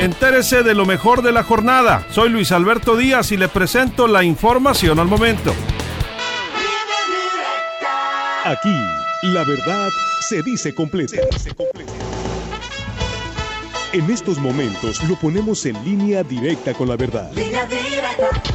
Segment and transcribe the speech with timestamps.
[0.00, 2.04] Entérese de lo mejor de la jornada.
[2.10, 5.54] Soy Luis Alberto Díaz y le presento la información al momento.
[8.44, 8.76] Aquí,
[9.22, 11.22] la verdad se dice completa.
[13.92, 17.30] En estos momentos lo ponemos en línea directa con la verdad.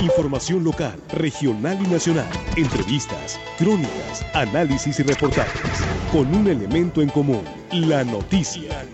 [0.00, 2.28] Información local, regional y nacional.
[2.56, 5.62] Entrevistas, crónicas, análisis y reportajes.
[6.10, 8.84] Con un elemento en común, la noticia.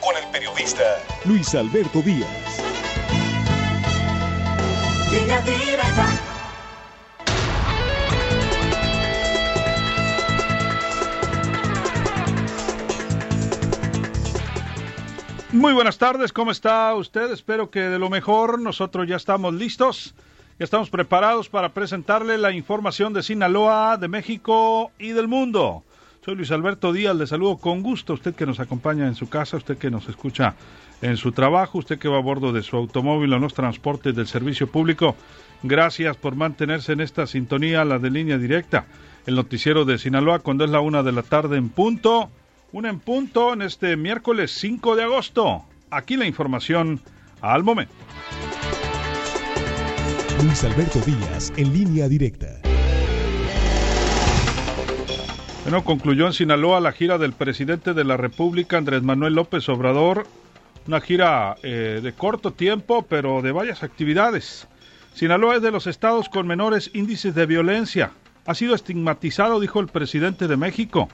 [0.00, 0.82] Con el periodista
[1.26, 2.26] Luis Alberto Díaz.
[15.52, 17.32] Muy buenas tardes, ¿cómo está usted?
[17.32, 18.58] Espero que de lo mejor.
[18.58, 20.14] Nosotros ya estamos listos,
[20.58, 25.84] ya estamos preparados para presentarle la información de Sinaloa, de México y del mundo.
[26.22, 28.12] Soy Luis Alberto Díaz, le saludo con gusto.
[28.12, 30.54] Usted que nos acompaña en su casa, usted que nos escucha
[31.00, 34.14] en su trabajo, usted que va a bordo de su automóvil o en los transportes
[34.14, 35.16] del servicio público.
[35.62, 38.84] Gracias por mantenerse en esta sintonía, la de línea directa.
[39.24, 42.30] El noticiero de Sinaloa, cuando es la una de la tarde en punto.
[42.72, 45.64] Una en punto en este miércoles 5 de agosto.
[45.90, 47.00] Aquí la información
[47.40, 47.94] al momento.
[50.44, 52.49] Luis Alberto Díaz en línea directa.
[55.62, 60.26] Bueno, concluyó en Sinaloa la gira del presidente de la República, Andrés Manuel López Obrador.
[60.86, 64.66] Una gira eh, de corto tiempo, pero de varias actividades.
[65.14, 68.12] Sinaloa es de los estados con menores índices de violencia.
[68.46, 71.08] Ha sido estigmatizado, dijo el presidente de México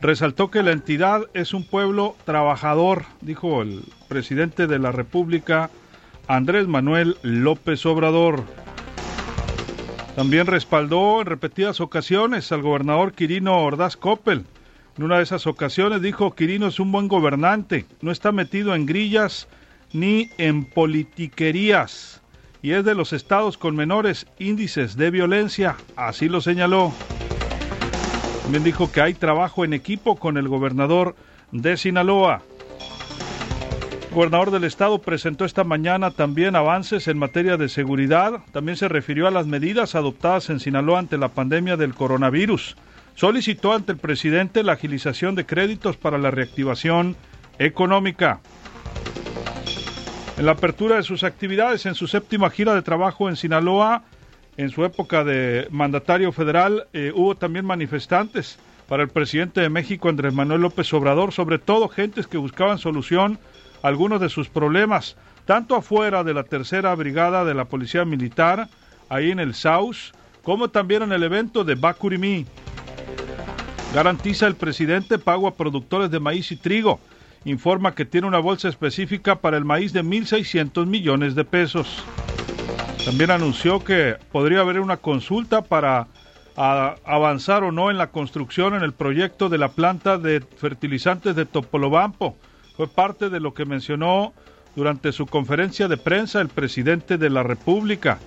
[0.00, 5.70] resaltó que la entidad es un pueblo trabajador, dijo el presidente de la República,
[6.28, 8.44] Andrés Manuel López Obrador.
[10.16, 14.46] También respaldó en repetidas ocasiones al gobernador Quirino Ordaz Coppel.
[14.96, 18.86] En una de esas ocasiones dijo Quirino es un buen gobernante, no está metido en
[18.86, 19.46] grillas
[19.92, 22.22] ni en politiquerías
[22.62, 26.94] y es de los estados con menores índices de violencia, así lo señaló.
[28.42, 31.14] También dijo que hay trabajo en equipo con el gobernador
[31.52, 32.42] de Sinaloa.
[34.16, 38.40] Gobernador del estado presentó esta mañana también avances en materia de seguridad.
[38.50, 42.78] También se refirió a las medidas adoptadas en Sinaloa ante la pandemia del coronavirus.
[43.14, 47.14] Solicitó ante el presidente la agilización de créditos para la reactivación
[47.58, 48.40] económica.
[50.38, 54.04] En la apertura de sus actividades en su séptima gira de trabajo en Sinaloa,
[54.56, 60.08] en su época de mandatario federal eh, hubo también manifestantes para el presidente de México,
[60.08, 63.38] Andrés Manuel López Obrador, sobre todo gentes que buscaban solución
[63.82, 68.68] algunos de sus problemas, tanto afuera de la tercera brigada de la Policía Militar,
[69.08, 72.46] ahí en el Saus, como también en el evento de Bacurimí.
[73.94, 77.00] Garantiza el presidente pago a productores de maíz y trigo.
[77.44, 82.04] Informa que tiene una bolsa específica para el maíz de 1.600 millones de pesos.
[83.04, 86.08] También anunció que podría haber una consulta para
[86.56, 91.46] avanzar o no en la construcción en el proyecto de la planta de fertilizantes de
[91.46, 92.36] Topolobampo.
[92.76, 94.34] Fue parte de lo que mencionó
[94.74, 98.18] durante su conferencia de prensa el presidente de la República,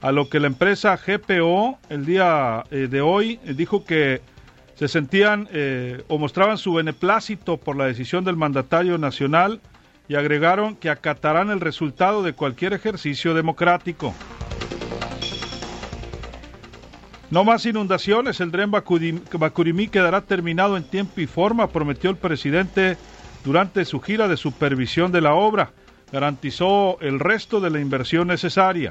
[0.00, 4.20] a lo que la empresa GPO el día eh, de hoy eh, dijo que
[4.76, 9.60] se sentían eh, o mostraban su beneplácito por la decisión del mandatario nacional
[10.06, 14.14] y agregaron que acatarán el resultado de cualquier ejercicio democrático.
[17.30, 22.96] No más inundaciones, el tren Bacurimí quedará terminado en tiempo y forma, prometió el presidente
[23.46, 25.70] durante su gira de supervisión de la obra.
[26.12, 28.90] Garantizó el resto de la inversión necesaria.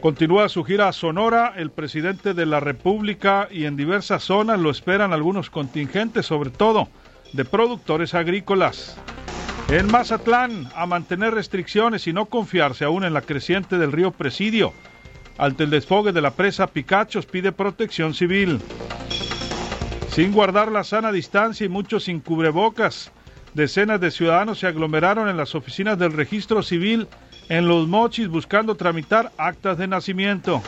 [0.00, 4.70] Continúa su gira a Sonora, el presidente de la República y en diversas zonas lo
[4.70, 6.88] esperan algunos contingentes, sobre todo
[7.32, 8.96] de productores agrícolas.
[9.68, 14.72] En Mazatlán, a mantener restricciones y no confiarse aún en la creciente del río Presidio.
[15.36, 18.60] Ante el desfogue de la presa Picachos pide protección civil.
[20.16, 23.12] Sin guardar la sana distancia y muchos sin cubrebocas,
[23.52, 27.06] decenas de ciudadanos se aglomeraron en las oficinas del registro civil
[27.50, 30.62] en Los Mochis buscando tramitar actas de nacimiento.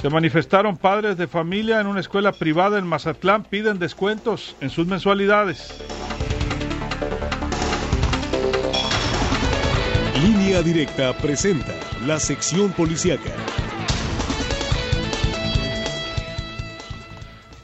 [0.00, 4.86] Se manifestaron padres de familia en una escuela privada en Mazatlán, piden descuentos en sus
[4.86, 5.82] mensualidades.
[10.22, 11.74] Línea Directa presenta
[12.06, 13.32] la sección policiaca.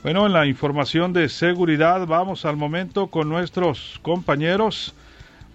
[0.04, 4.94] Bueno, en la información de seguridad vamos al momento con nuestros compañeros.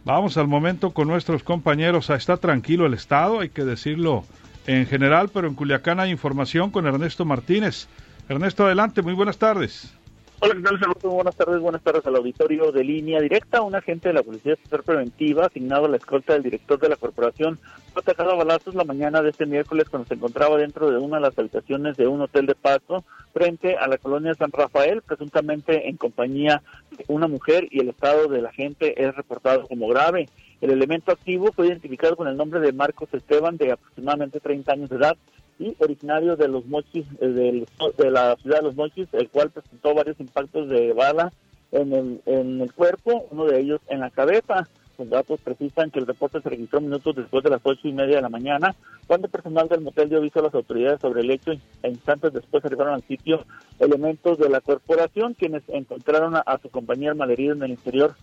[0.05, 2.09] Vamos al momento con nuestros compañeros.
[2.09, 4.25] Está tranquilo el Estado, hay que decirlo
[4.65, 7.87] en general, pero en Culiacán hay información con Ernesto Martínez.
[8.27, 9.93] Ernesto, adelante, muy buenas tardes.
[10.41, 10.79] Hola, ¿qué tal?
[10.79, 13.61] Saludos, buenas tardes, buenas tardes al auditorio de línea directa.
[13.61, 16.95] Un agente de la Policía Estatal Preventiva, asignado a la escolta del director de la
[16.95, 17.59] corporación,
[17.91, 21.17] fue atacado a balazos la mañana de este miércoles cuando se encontraba dentro de una
[21.17, 23.03] de las habitaciones de un hotel de paso
[23.33, 26.61] frente a la colonia San Rafael, presuntamente en compañía
[26.91, 30.29] de una mujer y el estado del agente es reportado como grave.
[30.61, 34.89] El elemento activo fue identificado con el nombre de Marcos Esteban, de aproximadamente 30 años
[34.89, 35.17] de edad,
[35.59, 39.93] y originario de los mochis, eh, de, la ciudad de los mochis, el cual presentó
[39.93, 41.31] varios impactos de bala
[41.71, 44.67] en el, en el cuerpo, uno de ellos en la cabeza.
[44.97, 48.17] Los datos precisan que el reporte se registró minutos después de las ocho y media
[48.17, 48.75] de la mañana,
[49.07, 52.65] cuando personal del motel dio aviso a las autoridades sobre el hecho e instantes después
[52.65, 53.45] arribaron al sitio
[53.79, 58.13] elementos de la corporación, quienes encontraron a, su compañera malherida en el interior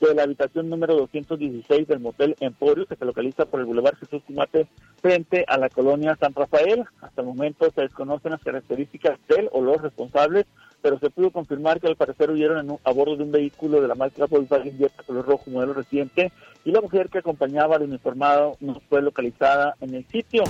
[0.00, 4.22] de la habitación número 216 del motel Emporio, que se localiza por el Boulevard Jesús
[4.26, 4.66] Cumate,
[5.00, 6.84] frente a la colonia San Rafael.
[7.00, 10.46] Hasta el momento se desconocen las características del o los responsables,
[10.82, 13.94] pero se pudo confirmar que al parecer huyeron a bordo de un vehículo de la
[13.94, 16.32] marca Volkswagen Jetta color rojo modelo reciente
[16.64, 20.44] y la mujer que acompañaba al uniformado no fue localizada en el sitio.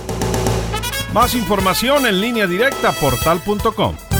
[1.13, 4.16] Más información en línea directa portal.com.